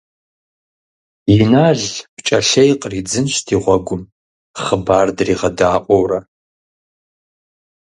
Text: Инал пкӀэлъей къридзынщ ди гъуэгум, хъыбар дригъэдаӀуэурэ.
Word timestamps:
Инал 1.35 1.81
пкӀэлъей 2.15 2.71
къридзынщ 2.81 3.35
ди 3.47 3.55
гъуэгум, 3.63 4.03
хъыбар 4.63 5.07
дригъэдаӀуэурэ. 5.17 6.19